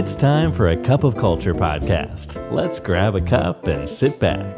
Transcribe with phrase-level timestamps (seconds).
[0.00, 2.28] It's time for a cup of culture podcast.
[2.58, 4.54] Let's grab a cup and sit back.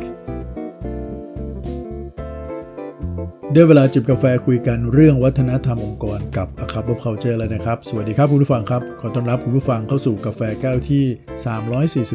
[3.53, 11.05] ได้เวลาจิบกาแฟคุยกันเรื่องวัฒนธรรมองค์กรกับ A Cup of Culture แล้วนะครับ สวัสดีครับคุณผู้ฟังครับ ขอต้อนรับคุณผู้ฟังเข้าสู่กาแฟแก้วที่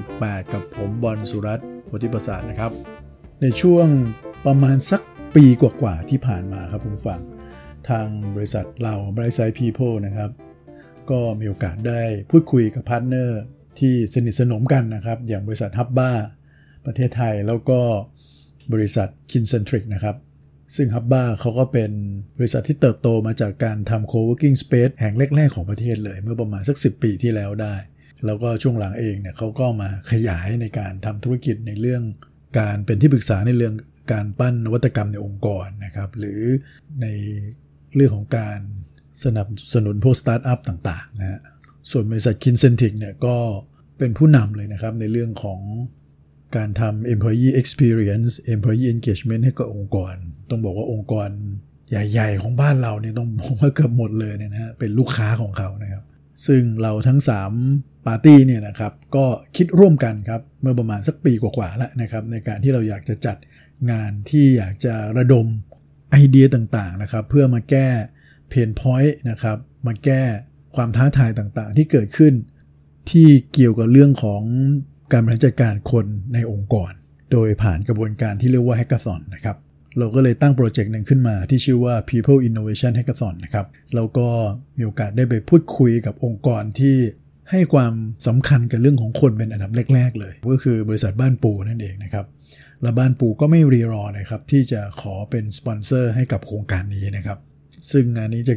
[0.02, 2.72] 348 กับผมบอลสุรัตน์โพธิประสาทนะครับ
[3.42, 3.88] ในช่วง
[4.46, 5.02] ประมาณสัก
[5.36, 7.22] ปีกว่าๆที่ผ่านมาครับคุณผู้ฟัง
[7.90, 10.32] ทางบริษัทเรา Bright Side People นะครับ
[11.12, 12.02] ก็มีโอกาสได้
[12.32, 13.42] พูดคุยกับ partner
[13.80, 16.12] ที่สนิทสนมกันนะครับ อย่างบริษัท HUBBA
[16.86, 17.80] ประเทศไทยแล้วก็
[18.74, 20.16] บริษัท Kincentric นะครับ
[20.76, 21.92] ซึ่ง HUBBA เขาก็เป็น
[22.38, 27.76] บริษัทที่เติบโตมาจากการทำ co-working space แห่งแรก ๆ ของประเทศเลย เมื่อประมาณสัก 10 ปีที่แล้วได้
[28.26, 32.04] แล้วก็ช่วงหลังเองเนี่ยเขาก็มาขยายในการทำธุรกิจในเรื่อง
[32.60, 33.76] การเป็นที่ปรึกษาในเรื่อง
[34.14, 36.42] การปั้นนวัตกรรมในองค์กรนะครับ หรือ
[37.02, 37.08] ใน
[37.96, 38.60] เรื่องของการ
[39.24, 41.40] สนับสนุนพวกสตาร์ทอัพต่างๆนะฮะ
[41.92, 43.36] ส่วนบริษัท Kincentric เนี่ยก็
[43.98, 45.60] เป็นผู้นำเลยนะครับในเรื่องของ
[46.56, 50.14] การทำ employee experience employee engagement ให้กับองค์กร
[50.50, 51.30] ต้องบอกว่าองค์กร
[51.90, 56.04] ใหญ่ๆ ของบ้านเราเนี่ยต้องบอกว่าเกือบหมดเลยเนี่ยนะฮะเป็นลูกค้าของเขานะครับ
[56.48, 57.20] ซึ่งเราทั้ง
[57.64, 63.38] 3 ปาร์ตี้เนี่ยนะครับก็คิดร่วมกันครับ เมื่อประมาณสักปีกว่าๆแล้วนะครับ ในการที่เราอยากจะจัด
[63.92, 65.48] งานที่อยากจะระดม
[66.12, 67.88] ไอเดียต่างๆนะครับ เพื่อมาแก้
[68.54, 70.24] เพนพอยต์นะครับ มาแก้
[70.76, 72.34] ความท้าทายต่างๆ ที่เกิดขึ้น
[73.12, 74.44] ที่เกี่ยวกับเรื่องของ
[75.12, 76.92] การบริหารจัดการคนในองค์กร
[77.32, 79.58] โดยผ่านกระบวนการที่เรียกว่า Hackathon นะครับ
[79.98, 84.28] เราก็เลยตั้งโปรเจกต์หนึ่งขึ้นมาที่ชื่อว่า People Innovation Hackathon นะครับแล้วก็
[84.78, 86.96] มีโอกาสได้ไปพูดคุยกับองค์กรที่
[87.52, 87.94] ให้ความ
[88.28, 92.26] สำคัญกับเรื่องของคนเป็นอันดับแรก ๆ เลย ก็คือบริษัทบ้านปูนั่นเองนะครับ
[92.82, 97.38] และบ้านปูก็ไม่รีรอนะครับที่จะขอเป็นสปอนเซอร์ให้กับโครงการนี้นะครับ
[97.92, 98.56] ซึ่งงานนี้จะ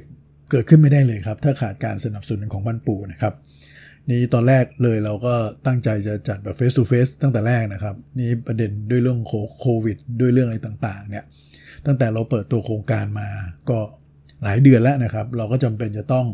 [0.50, 3.34] เกิดขึ้นไม่ได้เลยครับ ถ้าขาดการสนับสนุนของบ้านปูนะครับ
[4.10, 5.34] นี่ตอนแรกเลยเราก็
[5.66, 9.20] ตั้งใจจะจัดแบบ face to face ตั้งแต่แรกนะครับ นี่ประเด็นด้วยเรื่อง
[9.60, 11.24] โควิด ด้วยเรื่องอะไรต่างๆ เนี่ย
[11.86, 13.28] ตั้งแต่เราเปิดตัวโครงการมา
[13.70, 13.78] ก็
[14.44, 16.26] หลายเดือนแล้วนะครับ เราก็จำเป็นจะต้อง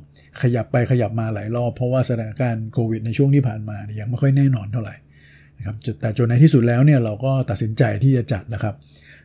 [0.42, 4.94] ขยับไปขยับมาหลายรอบ เพราะว่าสถานการณ์โควิดในช่วงที่ผ่านมาเนี่ยยังไม่ค่อยแน่นอนเท่าไหร่
[5.58, 8.74] นะครับแต่จนในที่สุดแล้วเนี่ยเราก็ตัดสินใจที่จะจัดนะครับ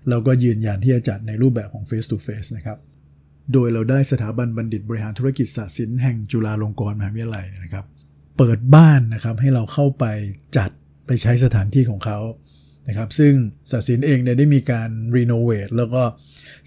[0.10, 2.78] เราก็ยืนยันที่จะจัดในรูปแบบของ face to face นะครับ
[3.54, 7.86] โดยเราได้สถาบันบัณฑิตบริหารธุรกิจศาสตร์ศิลป์แห่งจุฬาลงกรณ์มหาวิทยาลัยนะครับ
[8.38, 10.06] เปิดบ้านนะครับให้เราเข้าไป
[10.58, 10.70] จัด
[11.08, 12.20] ไปใช้สถานที่ของเขา
[12.88, 13.34] นะครับซึ่ง
[13.72, 16.04] ศาสตร์ศิลป์เองเนี่ยได้มีการรีโนเวทแล้วก็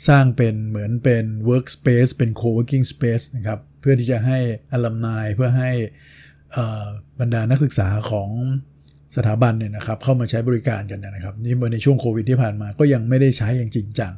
[0.08, 4.38] สร้างเป็นเหมือนเป็น workspace เป็น co-working space นะครับเพื่อที่จะให้
[4.72, 5.70] อลัมนายเพื่อให้
[7.20, 8.30] บรรดานักศึกษาของ
[9.16, 14.12] สถาบันเนี่ยนะครับเข้ามาใช้บริการกันนะครับนี่เมื่อในช่วงโควิดที่ผ่านมาก็ยังไม่ได้ใช้อย่างจริงจัง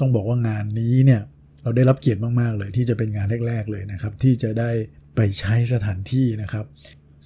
[0.00, 1.22] ต้องบอกว่างานนี้เนี่ย
[1.66, 4.70] เราได้รับเกียรติมากๆเลย ที่จะเป็นงานแรก ๆเลยนะครับ ที่จะได้
[5.16, 6.66] ไปใช้สถานที่นะครับ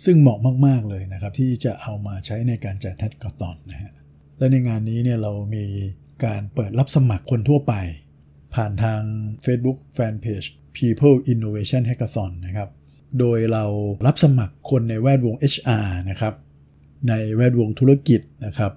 [0.05, 3.93] ซึ่งเหมาะมากๆเลยนะครับ ที่จะเอามาใช้ในการจัด Hackathon นะฮะ
[4.39, 5.65] และในงานนี้เนี่ยเรามี
[6.25, 7.75] การเปิดรับสมัครคนทั่วไป
[8.55, 9.01] ผ่านทาง
[9.45, 12.69] Facebook Fanpage People Innovation Hackathon นะครับ
[13.19, 13.65] โดยเรา
[14.07, 16.35] รับสมัครคนในแวดวง HR นะครับ
[17.09, 18.73] ในแวดวงธุรกิจนะครับ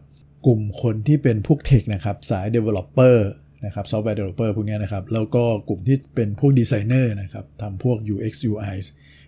[0.45, 3.17] กลุ่มคนที่เป็นพวก tech นะครับ สาย Developer
[3.65, 8.75] นะครับ software developer พวกนี้นะครับ แล้วก็กลุ่มที่เป็นพวกดีไซเนอร์นะครับทำพวก UX UI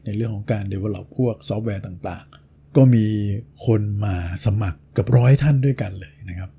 [0.05, 3.05] ในเรื่องของการ develop พวกซอฟต์แวร์ต่างๆ ก็มี
[3.65, 6.49] คนมาสมัครกับร้อยท่านด้วยกันเลยนะครับ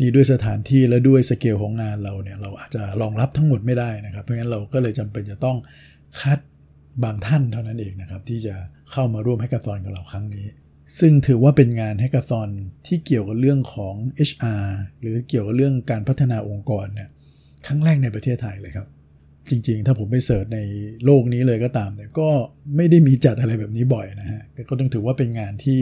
[0.00, 5.56] นี่ด้วยสถานที่และด้วยสเกลของงานเราเนี่ยเราอาจจะรองรับทั้งหมดไม่ได้นะครับ เพราะงั้นเราก็เลยจำเป็นจะต้อง
[6.20, 6.38] คัด
[7.04, 8.54] บางท่านเท่านั้นเองนะครับ ที่จะ
[8.92, 10.46] เข้ามาร่วมให้กระตอนกับเราครั้งนี้
[10.98, 12.48] ซึ่งถือว่าเป็นงานให้กระตอน
[12.86, 13.94] ที่เกี่ยวกับเรื่องของ
[14.30, 14.66] HR
[15.00, 17.08] หรือเกี่ยวกับเรื่องการพัฒนาองค์กรเนี่ย
[17.66, 18.88] ครั้งแรกในประเทศไทยเลยครับ
[19.50, 20.60] จริงๆ ถ้าผมไปเสิร์ชใน
[21.04, 22.28] โลกนี้เลยก็ตามเนี่ยก็
[22.76, 25.80] ไม่ได้มีจัดอะไรแบบนี้บ่อยนะฮะแต่ก็ต้องถือว่าเป็นงานที่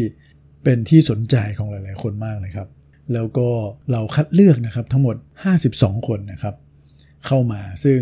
[0.65, 2.69] เป็นที่สนใจของหลาย ๆ คนมากเลยครับ
[3.13, 3.49] แล้วก็
[3.93, 5.17] เราคัดเลือกนะครับทั้งหมด
[5.63, 6.55] 52 คนนะครับ
[7.27, 7.99] เข้ามาซึ่ง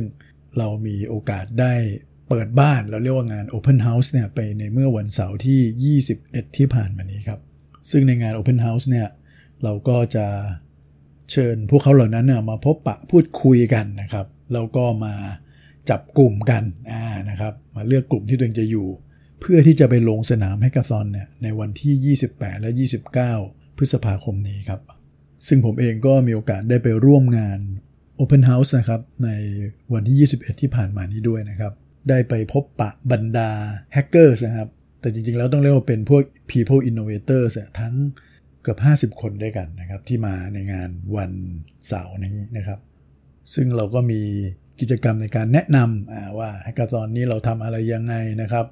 [0.58, 1.74] เรามีโอกาสได้
[2.28, 7.40] เปิดบ้าน เราเรียกว่างาน Open House เนี่ยไปในเมื่อวันเสาร์ที่ 21 ที่ผ่านมานี้ครับ
[7.90, 9.08] ซึ่งในงาน Open House เนี่ย
[9.62, 10.26] เราก็จะ
[11.32, 15.14] เชิญพวกเขาเหล่านั้นมาพบปะพูดคุยกันนะครับ แล้วก็มา
[15.90, 16.62] จับกลุ่มกัน
[17.30, 18.88] นะครับ มาเลือกกลุ่มที่ตัวเองจะอยู่
[19.40, 22.70] เพื่อที่จะไปลงสนามให้กาซอนเนี่ยในวันที่ 28 และ
[23.22, 24.80] 29 พฤษภาคมนี้ครับ
[25.48, 27.58] ซึ่งผมเองก็มีโอกาสได้ไปร่วมงาน
[28.20, 29.30] Open House นะครับ ใน
[29.92, 31.72] วันที่ 21 ที่ผ่านมานี้ด้วยนะครับ
[32.08, 33.50] ได้ไปพบปะบรรดา
[33.92, 34.68] แฮกเกอร์นะครับ
[35.00, 37.94] แต่จริงๆแล้วต้องเรียกว่าเป็นพวก people innovators ทั้ง
[38.62, 38.78] เกือบ
[39.14, 41.32] 50 คนด้วยกันนะครับ ที่มาในงานวัน
[41.88, 42.78] เสาร์นี้นะครับ
[43.54, 44.20] ซึ่งเราก็มี
[44.80, 48.66] กิจกรรมในการแนะนำว่าแฮกเกอร์ตอนนี้เราทำอะไรยังไงนะครับ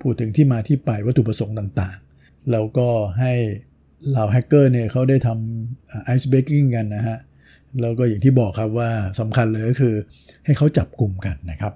[0.00, 1.98] พูดถึงที่มาที่ไปวัตถุประสงค์ต่าง
[2.52, 2.88] แล้วก็
[3.20, 3.32] ให้
[4.10, 7.18] เหล่าแฮกเกอร์เนี่ยเขาได้ทำไอซ์เบกกิ้งกันนะฮะ
[7.80, 8.90] แล้วก็อย่างที่บอกครับว่า
[9.20, 9.94] สำคัญเลยก็คือ
[10.44, 11.72] ให้เขาจับกลุ่มกันนะครับ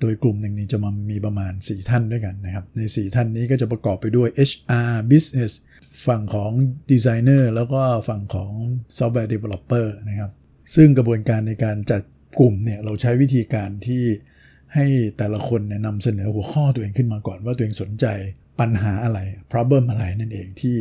[0.00, 5.52] โดยกลุ่มหนึ่งนี้จะมามีประมาณ 4 ท่านด้วยกันนะครับ ใน 4 ท่านนี้ก็จะประกอบไปด้วย HR Business
[6.06, 6.50] ฝั่งของ
[6.92, 8.52] Designer แล้วก็ฝั่งของ
[8.96, 10.30] Software Developer นะครับ
[10.74, 12.02] ซึ่งกระบวนการในการจัด
[12.40, 14.04] กลุ่มเนี่ย เราใช้วิธีการที่
[14.74, 14.86] ให้
[15.18, 18.06] แต่ละคนเนี่ยนำเสนอหัวข้อตัวเองขึ้นมาก่อนว่าตัวเองสนใจ
[18.60, 19.18] ปัญหาอะไร
[19.52, 20.74] problem อะไรนั่นเองที่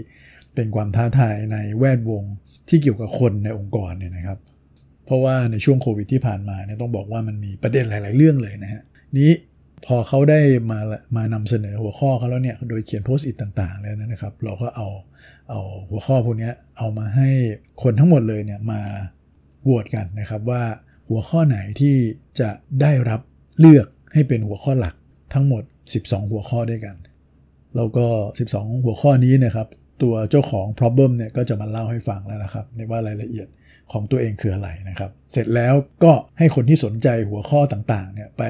[0.56, 2.24] เป็นความท้าทายในแวดวง
[2.70, 4.40] ที่เกี่ยวกับคนในองค์กรเนี่ยนะครับ
[5.06, 8.82] เพราะว่าในช่วงโควิดที่ผ่านมาเนี่ยต้องบอกว่ามันมีประเด็นหลาย ๆ เรื่องเลยนะฮะ
[9.20, 9.32] นี้
[9.86, 10.42] พอเขาได้
[10.72, 10.80] มา
[11.16, 14.88] มานำเสนอหัวข้อเขาแล้วเนี่ยโดยเขียนโพสต์อิทต่างๆแล้วนะครับ เราก็เอา
[15.50, 17.30] เอาหัวข้อพวกนี้เอามาให้
[17.84, 18.82] คนทั้งหมดเลยเนี่ยมา
[19.64, 20.64] โหวตกันนะครับว่า
[21.10, 21.96] หัวข้อไหนที่
[22.40, 22.50] จะ
[22.82, 23.22] ได้รับ
[23.60, 24.96] เลือกให้เป็นหัวข้อหลัก
[25.34, 25.64] ทั้งหมด
[25.98, 26.96] 12 หัวข้อด้วยกัน
[27.76, 28.06] แล้วก็
[28.46, 29.68] 12 หัวข้อนี้นะครับ
[30.04, 33.48] ตัวเจ้าของ problem เนี่ยก็จะมาเล่าให้ฟังแล้วนะครับ ในว่ารายละเอียด
[33.92, 35.74] ของตัวเองคืออะไรนะครับ เสร็จแล้ว
[36.04, 38.44] ก็ให้คนที่สนใจหัวข้อต่างๆเนี่ยไป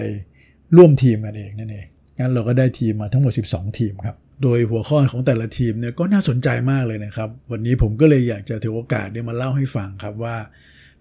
[0.77, 1.85] ร่วมทีมกันเองนั่นเอง
[2.19, 10.35] งั้นเราก็ได้ทีมมาทั้งหมด 12 ทีมครับ โดยหัวข้อของแต่ละทีมเนี่ยก็น่าสนใจมากเลยนะครับ วันนี้ผมก็เลยอยากจะถือโอกาสเนี่ยมาเล่าให้ฟังครับว่า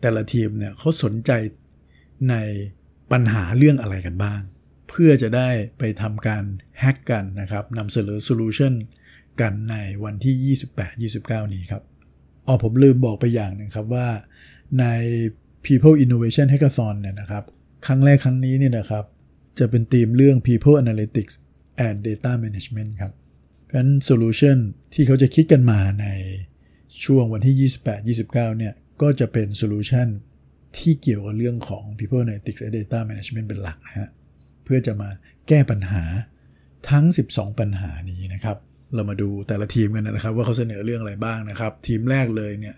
[0.01, 1.31] แต่ละทีมเนี่ยเขาสนใจ
[2.31, 2.35] ใน
[3.13, 4.41] ปัญหาเรื่องอะไรกันบ้าง
[4.89, 5.49] เพื่อจะได้
[5.79, 6.45] ไปทำการ
[6.81, 8.75] แฮกกันนะครับนำเสนอโซลูชัน
[9.41, 10.57] กันในวันที่
[11.17, 11.83] 28-29 นี้ครับ
[12.47, 14.09] อ๋อผมลืมบอกไปอย่างหนึ่งครับว่า
[14.81, 14.85] ใน
[15.65, 17.45] People Innovation Hackathon เนี่ยนะครับ
[17.87, 19.05] ครั้งแรกครั้งนี้เนี่ยนะครับ
[19.59, 21.35] จะเป็นธีมเรื่อง People Analytics
[21.87, 23.13] and Data Management ครับ
[23.65, 24.59] เพราะฉะนั้น Solution
[24.95, 26.07] ที่เขาจะคิดกันมาใน
[27.05, 27.71] ช่วงวันที่
[28.15, 30.09] 28-29 เนี่ยก็จะเป็น Solution
[30.79, 34.09] ที่เกี่ยวกับเรื่องของ People Analytics and Data Management เป็นหลักนะฮะ
[34.65, 35.09] เพื่อจะมา
[35.49, 36.03] แก้ปัญหา
[36.91, 38.57] ทั้ง 12 ปัญหานี้นะครับ
[38.95, 42.77] เรามาดูแต่ละทีมกันนะครับ ว่าเขาเสนอเรื่องอะไรบ้างนะครับ ทีมแรกเลยเนี่ย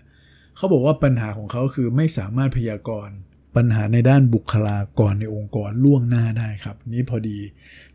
[0.57, 3.17] เขาบอกว่าปัญหาของเขาคือไม่สามารถพยากรณ์
[3.57, 7.39] ปัญหาในด้านบุคลากรในองค์กรล่วงหน้าได้ครับ นี้พอดี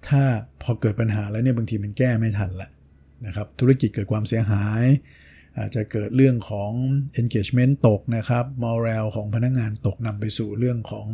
[0.08, 0.22] ถ้า
[0.62, 2.68] พอเกิดปัญหาแล้วเนี่ยบางทีมันแก้ไม่ทันละ
[3.26, 4.82] นะครับ ธุรกิจเกิดความเสียหาย
[5.58, 6.70] อาจจะเกิดเรื่องของ
[7.20, 11.08] engagement ตกนะครับ morale ของพนักงงานตกนำไปสู่เรื่องของ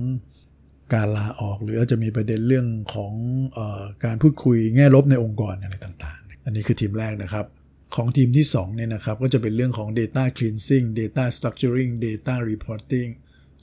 [0.94, 3.14] การลาออกหรืออาจจะมีประเด็นเรื่องของ
[3.56, 7.46] ออการพูดคุยแง่ลบในองค์กรอะไรต่างๆ อันนี้คือทีมแรกนะครับ
[7.96, 13.10] ของทีมที่2เนี่ยนะครับก็จะเป็นเรื่องของ data cleansing data structuring data reporting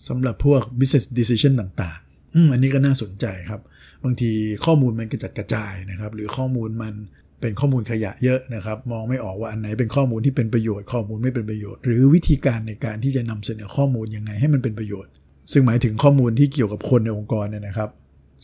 [0.08, 3.62] สำหรับพวก business decision ต่างๆ อืมอันนี้ก็น่าสนใจครับ
[4.04, 4.32] บางที
[4.66, 6.94] ข้อมูลมันกระจัดกระจายนะครับ หรือข้อมูลมัน
[7.42, 15.12] เป็นข้อมูลขยะเยอะนะครับ มองไม่ออกว่าอันไหนเป็นข้อมูลที่เป็นประโยชน์ข้อมูลไม่เป็นประโยชน์ หรือวิธีการในการที่จะนำเสนอข้อมูลยังไงให้มันเป็นประโยชน์
[15.52, 17.90] ซึ่งหมายถึงข้อมูลที่เกี่ยวกับคนในองค์กรเนี่ยนะครับ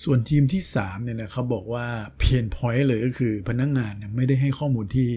[0.03, 1.85] ส่วนทีมที่3เนี่ยนะเขาบอกว่า
[2.19, 5.09] pain point เลยก็คือพนักงานเนี่ยไม่ได้ให้ข้อมูลที่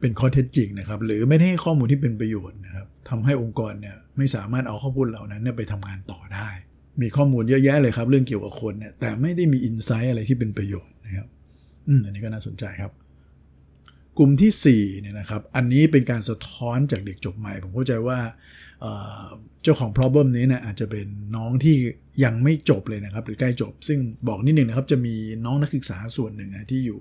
[0.00, 6.48] เป็นข้อเท็จจริงนะครับ หรือไม่ได้ให้ข้อมูลที่เป็นประโยชน์นะครับทำให้องค์กรเนี่ยไม่สามารถเอาข้อมูลเหล่านั้นเนี่ยไปทำงานต่อได้
[7.02, 11.28] มีข้อมูลเยอะแยะเลยครับ เรื่องเกี่ยวกับคนเนี่ยแต่ไม่ได้มี insight อะไรที่เป็นประโยชน์นะครับ
[11.88, 12.92] อืมอันนี้ก็น่าสนใจครับ
[14.18, 18.18] กลุ่มที่4เนี่ยนะครับ อันนี้เป็นการสะท้อนจากเด็กจบใหม่ ผมเข้าใจว่า
[19.62, 21.06] เจ้าของ problem นี้นี่ยอาจจะเป็น
[21.36, 21.76] น้องที่
[22.24, 23.98] ยังไม่จบเลยนะครับ หรือใกล้จบ ซึ่ง
[24.28, 25.14] บอกนิดนึงนะครับ จะมี
[25.44, 27.00] น้องนักศึกษาส่วนหนึ่งนะที่อยู่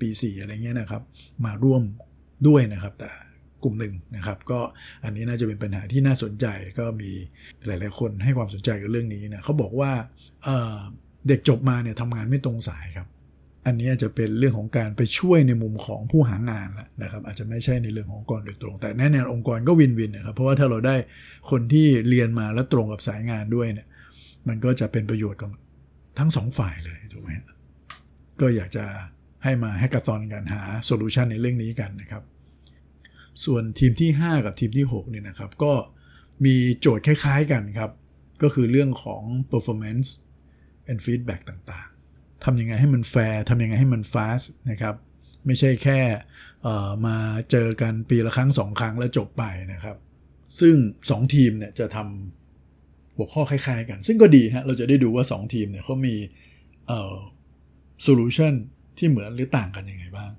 [0.00, 1.02] ปี 4 อะไรเงี้ยนะครับ
[1.44, 1.82] มาร่วม
[2.48, 3.10] ด้วยนะครับ แต่
[3.62, 4.60] กลุ่มหนึ่งนะครับ ก็
[5.04, 6.46] อันนี้น่าจะเป็นปัญหาที่น่าสนใจ
[6.78, 7.10] ก็มี
[7.66, 9.92] หลาย ๆ คนให้ความสนใจกับเรื่องนี้นะเขาบอกว่า
[10.44, 13.08] เเด็กจบมาเนี่ยทำงานไม่ตรงสายครับ
[13.66, 20.96] อันนี้จะเป็นเรื่องของการไปช่วยในมุมของผู้หางานแล้วนะครับ อาจจะไม่ใช่ในเรื่องขององค์กรโดยตรง แต่แน่นอนองค์กรก็วินวินนะครับเพราะว่าถ้าเราได้
[21.50, 23.86] คนที่เรียนมาแล้วตรงกับสายงานด้วยเนี่ย
[24.48, 25.50] มันก็จะเป็นประโยชน์กับ
[26.18, 27.30] ทั้งสองฝ่ายเลยถูกไหม
[28.40, 28.84] ก็อยากจะ
[29.44, 32.22] ให้มา hackathon กันหา solution ในเรื่องนี้กันนะครับ
[33.44, 35.72] ส่วนทีมที่ 5 กับทีมที่6เนี่ยนะครับก็
[36.44, 37.90] มีโจทย์คล้ายๆกันครับ
[38.42, 39.22] ก็คือเรื่องของ
[39.52, 40.08] performance
[40.90, 44.94] and feedback ต่างๆทำยังไงให้มันแฟร์ทำยังไงให้มัน fast นะครับ
[45.46, 46.00] ไม่ใช่แค่
[47.06, 47.16] มา
[47.50, 49.96] เจอกันปีละครั้งสองครั้งแล้วจบไปนะครับ
[50.60, 50.74] ซึ่ง
[51.08, 56.14] 2 ทีมเนี่ยจะทำหัวข้อคล้ายๆกัน ซึ่งก็ดีฮะเราจะได้ดูว่า 2 ทีมเนี่ยเขามี
[58.02, 58.54] solution
[58.98, 60.32] ที่เหมือนหรือต่างกันยังไงบ้าง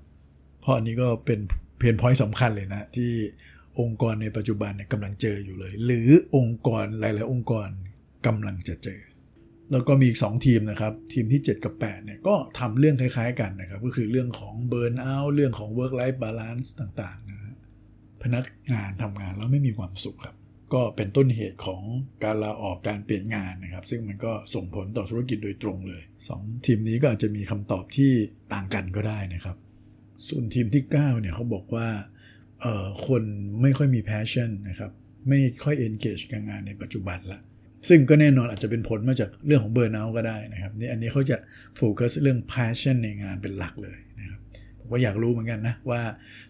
[0.60, 1.40] เพราะอันนี้ก็เป็น
[1.82, 3.12] pain point สำคัญเลยนะ ที่
[3.80, 7.68] องค์กรในปัจจุบันเนี่ยกำลังเจออยู่เลย หรือองค์กรหลาย ๆ องค์กร
[8.26, 9.00] กำลังจะเจอ
[9.72, 17.18] แล้วก็มีอีก 2 ทีมนะครับ ทีมที่ 7 กับ8เนี่ยก็ทำเรื่องคล้าย ๆ กันนะครับ ก็คือเรื่องของ burnout เรื่องของ work life balance ต่าง
[17.24, 17.38] ๆ นะ
[18.22, 20.36] พนักงานทำงานแล้วไม่มีความสุขครับ
[20.74, 21.82] ก็เป็นต้นเหตุของ
[22.24, 26.02] การลาออกการเปลี่ยนงานนะครับ ซึ่งมันก็ส่งผลต่อธุรกิจโดยตรงเลย
[26.34, 28.12] 2 ทีมนี้ก็อาจจะมีคำตอบที่
[28.52, 29.56] ต่างกันก็ได้นะครับ
[30.28, 31.88] ส่วนทีมที่ 9 เนี่ยเขาบอกว่า
[33.06, 33.22] คน
[33.62, 34.90] ไม่ค่อยมี passion นะครับ
[35.28, 37.40] ไม่ค่อย engage กับงานในปัจจุบันละ
[37.88, 41.36] ซึ่งก็แน่นอนอาจจะเป็นผลมาจากเรื่องของเบอร์นเอาก็ได้นะครับนี่อันนี้เขาจะ
[41.76, 44.40] โฟกัสเรื่อง passion ในงานเป็นหลักเลยนะครับ
[44.78, 46.00] ผมก็อยากรู้เหมือนกันนะว่า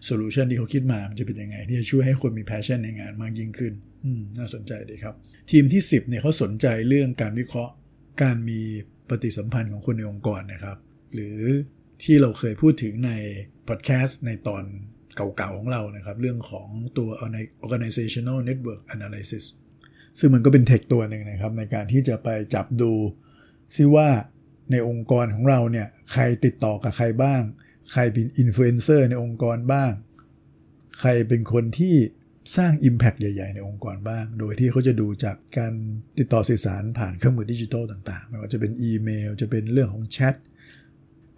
[0.05, 5.15] solution ที่เขาคิดมามันจะเป็นยังไง ที่จะช่วยให้คนมี passion ในงานมากยิ่งขึ้นอืมน่าสนใจดีครับ
[5.51, 7.73] ทีมที่ 10เนี่ยเขาสนใจเรื่องการวิเคราะห์
[8.21, 8.59] การมี
[9.09, 10.77] ปฏิสัมพันธ์ของคนในองค์กรนะครับ
[11.13, 11.37] หรือ
[12.03, 13.11] ที่เราเคยพูดถึงใน
[13.67, 14.63] พอดแคสต์ในตอน
[15.15, 16.67] เก่าๆของเรานะครับ เรื่องของ
[16.97, 17.09] ตัว
[17.65, 19.43] organizational network analysis
[20.19, 22.91] ซึ่งมันก็เป็น tech ตัวหนึ่งนะครับ ในการที่จะไปจับดู
[23.75, 24.09] ซิว่า
[24.71, 27.41] ในองค์กรของเราเนี่ย ใครติดต่อกับใครบ้าง
[27.91, 29.91] ใครเป็นอินฟลูเอนเซอร์ในองค์กรบ้าง
[30.99, 31.95] ใครเป็นคนที่
[32.55, 35.73] สร้าง impact ใหญ่ ๆ ในองค์กรบ้าง โดยที่เขาจะดูจากการ
[36.19, 40.35] ติดต่อสื่อสารผ่านเครื่องมือดิจิทัลต่าง ๆ ไม่ว่าจะเป็นอีเมล จะเป็นเรื่องของแชท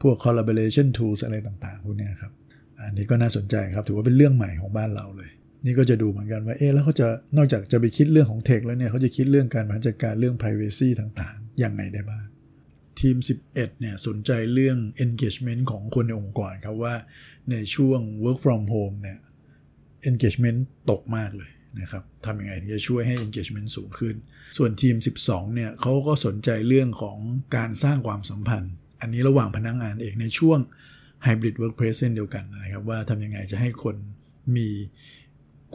[0.07, 2.31] พวก collaboration tools อะไรต่างๆพวกนี้ครับ
[2.81, 5.29] อันนี้ก็น่าสนใจครับ ถือว่าเป็นเรื่องใหม่ของบ้านเราเลย
[5.65, 7.07] นี่ก็จะดูเหมือนกันว่าเอ๊ะแล้วเขาจะ
[7.37, 12.25] นอกจากจะไปคิดเรื่องของ tech แล้วเนี่ยเขาจะคิดเรื่องการบริหารจัดการเรื่อง privacy ต่างๆยังไงได้บ้าง
[12.99, 13.15] ทีม
[13.47, 16.95] 11 เนี่ยสนใจเรื่อง engagement ของคนในองค์กรครับว่า
[17.51, 19.19] ในช่วง work from home เนี่ย
[20.09, 20.59] engagement
[20.89, 24.15] ตกมากเลยนะครับทำยังไงที่จะช่วยให้ engagement สูงขึ้น
[24.57, 24.95] ส่วนทีม
[25.25, 27.17] 12 เนี่ยเขาก็สนใจเรื่องของ
[27.55, 30.59] การสร้างความสัมพันธ์ อันนี้ระหว่างพนักงงานเองในช่วง
[31.25, 33.95] hybrid workplace เช่นเดียวกันนะครับ ว่าทำยังไงจะให้คน
[34.57, 34.69] มี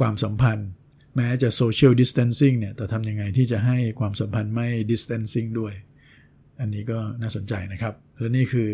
[0.00, 0.70] ความสัมพันธ์
[1.16, 5.74] แม้จะ social distancing เนี่ย แต่ทำยังไงที่จะให้ความสัมพันธ์ไม่ distancing ด้วย
[6.60, 8.68] อันนี้ก็น่าสนใจนะครับ และนี่คือ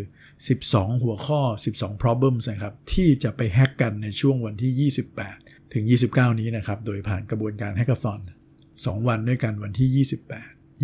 [0.49, 1.41] 12 หัวข้อ
[1.77, 4.91] 12 problems นะครับ ที่จะไป hack กันในช่วงวันที่
[5.29, 8.21] 28 ถึง 29 นี้นะครับ โดยผ่านกระบวนการ hackathon
[8.65, 10.07] 2วันด้วยกันวันที่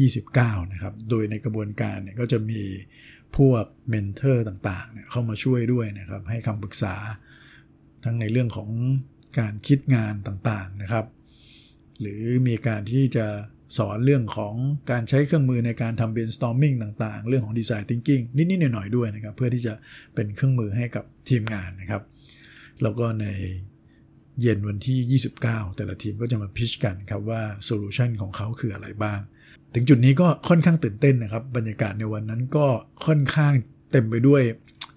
[0.05, 2.63] 28 29 นะครับ โดยในกระบวนการเนี่ยก็จะมี
[3.37, 6.95] พวก mentor ต่างๆเนี่ยเข้ามาช่วยด้วยนะครับ ให้คำปรึกษา
[8.05, 8.71] ทั้งในเรื่องของ
[9.39, 11.07] การคิดงานต่างๆนะครับ
[12.01, 13.27] หรือมีการที่จะ
[13.79, 14.55] สอนเรื่องของ
[14.91, 19.75] การใช้เครื่องมือในการทำ brainstorming ต่างๆ เรื่องของ design thinking นิด ๆ หน่อย ๆ ด้วยนะครับ เพื่อที่จะ
[20.15, 22.03] เป็นเครื่องมือให้กับทีมงานนะครับ
[22.83, 23.27] แล้วก็ใน
[24.41, 29.21] เย็นวันที่ 29 แต่ละทีมก็จะมาพิชกันครับว่าโซลูชันของเขาคืออะไรบ้าง
[29.75, 32.67] ถึงจุดนี้ก็ค่อนข้างตื่นเต้นนะครับ บรรยากาศในวันนั้นก็
[33.07, 33.53] ค่อนข้าง
[33.93, 34.43] เต็มไปด้วย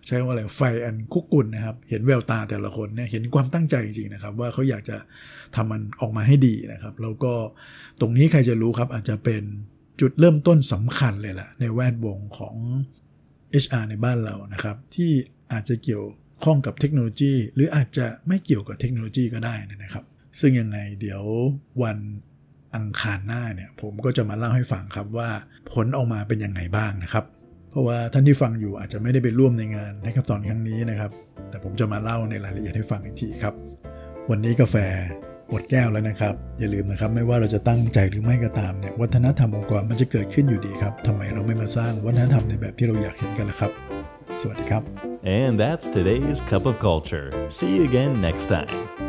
[0.08, 4.98] ใช้ว่าอะไรไฟอันคุกกุ่นนะครับ เห็นแววตาแต่ละคนเนี่ยเห็นความตั้งใจจริงๆนะครับ ว่าเขาอยากจะ
[5.55, 7.34] ทำมันออกมาให้ดีนะครับ แล้วก็
[8.00, 9.44] ตรงนี้ใครจะรู้ครับอาจจะเป็น
[10.01, 12.55] จุดเริ่มต้นสำคัญเลยแหละในแวดวงของ
[13.63, 15.12] HR ในบ้านเรานะครับ ที่
[15.51, 16.05] อาจจะเกี่ยว
[16.44, 20.05] ข้องกับเทคโนโลยี หรืออาจจะไม่เกี่ยวกับเทคโนโลยีก็ได้นะครับ
[20.39, 21.24] ซึ่งยังไงเดี๋ยว
[21.84, 21.98] วัน
[22.75, 25.29] อังคารหน้าเนี่ยผมก็จะมาเล่าให้ฟังครับว่า
[25.72, 27.25] ผลออกมาเป็นยังไงบ้างนะครับ
[27.72, 31.12] เพราะว่าท่านที่ฟังอยู่อาจจะไม่ได้ไปร่วมในงานในขั้นตอนครั้งนี้นะครับ
[31.50, 33.53] แต่ผมจะมาเล่าในรายละเอียดให้ฟังอีกทีครับ
[34.29, 34.75] วันนี้กาแฟ
[35.50, 43.72] หมดแก้วแล้วนะครับ อย่าลืมนะครับไม่ว่าเราจะตั้งใจหรือไม่ก็ตามเนี่ยวัฒนธรรมองค์กรมันจะเกิดขึ้นอยู่ดีครับทำไมเราไม่มาสร้างวัฒนธรรมในแบบที่เราอยากเห็นกันล่ะครับ
[44.41, 44.84] สวัสดีครับ
[45.39, 47.27] And that's today's Cup of Culture.
[47.58, 49.04] See you again next time.